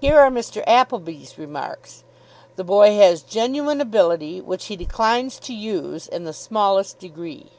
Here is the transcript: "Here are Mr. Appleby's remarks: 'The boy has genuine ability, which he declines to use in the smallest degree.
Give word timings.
"Here 0.00 0.18
are 0.18 0.30
Mr. 0.30 0.64
Appleby's 0.66 1.36
remarks: 1.36 2.02
'The 2.56 2.64
boy 2.64 2.96
has 2.96 3.20
genuine 3.20 3.78
ability, 3.78 4.40
which 4.40 4.68
he 4.68 4.74
declines 4.76 5.38
to 5.40 5.52
use 5.52 6.08
in 6.08 6.24
the 6.24 6.32
smallest 6.32 6.98
degree. 6.98 7.50